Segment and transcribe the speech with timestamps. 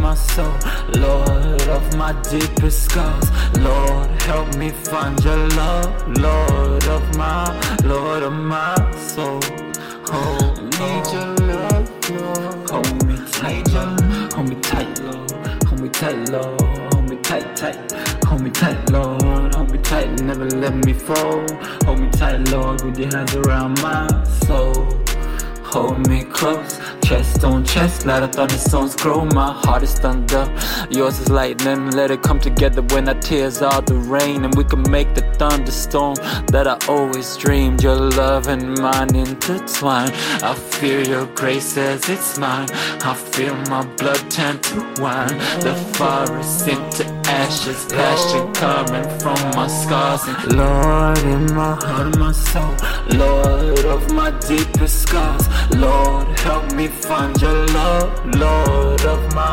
[0.00, 0.52] my soul,
[0.96, 3.30] Lord of my deepest scars.
[3.58, 9.40] Lord, help me find your love, Lord of my, Lord of my soul.
[10.06, 12.70] Hold, need your love, Lord.
[12.70, 14.32] Hold me tight, Lord.
[14.32, 15.30] Hold me tight, Lord.
[15.64, 16.60] Hold me tight, Lord.
[16.92, 17.92] Hold me tight, tight.
[18.24, 19.54] Hold me tight, Lord.
[19.54, 21.46] Hold me tight, never let me fall.
[21.84, 24.08] Hold me tight, Lord, with your hands around my
[24.46, 25.02] soul.
[25.62, 26.78] Hold me close,
[27.12, 29.26] chest on chest, let a thunder stones grow.
[29.26, 30.44] My heart is thunder,
[30.90, 31.90] yours is lightning.
[31.90, 35.20] Let it come together when our tears are the rain, and we can make the
[35.38, 36.14] thunderstorm
[36.54, 37.82] that I always dreamed.
[37.82, 40.10] Your love and mine intertwine.
[40.50, 42.68] I feel your grace as it's mine.
[43.10, 45.36] I feel my blood turn to wine.
[45.66, 50.22] The forest into ashes, passion coming from my scars.
[50.28, 52.74] And Lord, in my heart, my soul,
[53.18, 55.46] Lord of my deepest scars.
[55.76, 59.51] Lord, help me find your love, Lord of my,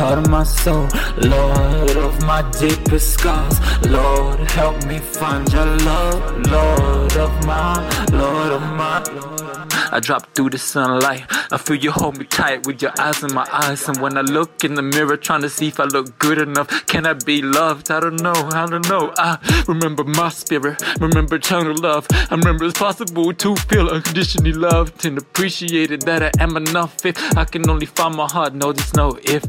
[0.00, 3.60] my heart, my soul, Lord of my deepest scars.
[3.86, 7.76] Lord, help me find your love, Lord of my,
[8.12, 9.92] Lord of my, Lord of.
[9.92, 11.24] I drop through the sunlight.
[11.52, 13.88] I feel you hold me tight with your eyes in my eyes.
[13.88, 16.86] And when I look in the mirror, trying to see if I look good enough,
[16.86, 17.90] can I be loved?
[17.90, 19.12] I don't know, I don't know.
[19.18, 22.06] I remember my spirit, remember eternal love.
[22.12, 27.04] I remember it's possible to feel unconditionally loved and appreciated that I am enough.
[27.04, 29.44] If I can only find my heart, no, there's no if.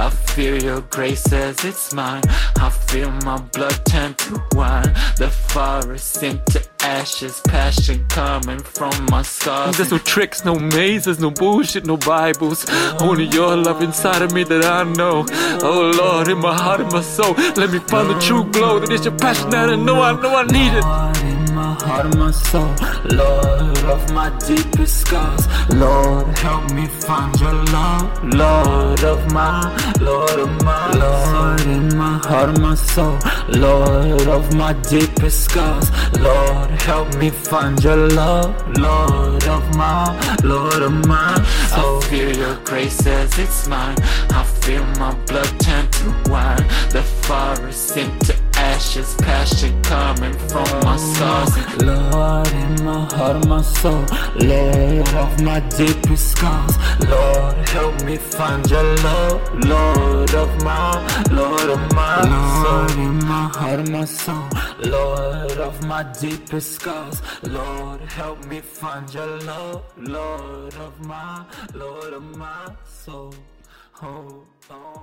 [0.00, 2.22] I feel your grace as it's mine.
[2.56, 4.94] I feel my blood turn to wine.
[5.18, 9.76] The forest into ashes, passion coming from my scars.
[9.76, 12.64] There's no tricks, no mazes, no bullshit, no Bibles.
[12.98, 15.26] Only your love inside of me that I know.
[15.62, 18.90] Oh Lord, in my heart and my soul, let me find the true glow that
[18.90, 21.39] is your passion that I know, I know I need it.
[21.60, 22.74] My heart and my soul,
[23.12, 25.46] Lord of my deepest scars.
[25.68, 29.68] Lord, help me find your love, Lord of my,
[30.00, 35.90] Lord of my, Lord in my heart and my soul, Lord of my deepest scars.
[36.18, 40.06] Lord, help me find your love, Lord of my,
[40.42, 41.34] Lord of my
[41.68, 41.98] soul.
[41.98, 43.98] I feel your grace as it's mine.
[44.30, 46.66] I feel my blood turn to wine.
[46.88, 51.52] The forest into ashes, passion coming from my scars.
[51.88, 54.04] Lord, in my heart my soul,
[54.50, 56.74] Lord of my deepest scars.
[57.12, 59.40] Lord, help me find your love,
[59.72, 60.92] Lord of my,
[61.30, 63.00] Lord of my Lord, soul.
[63.06, 64.48] in my heart my soul,
[64.96, 67.22] Lord of my deepest scars.
[67.42, 71.44] Lord, help me find your love, Lord of my,
[71.74, 73.34] Lord of my soul.
[74.02, 74.99] Oh, oh,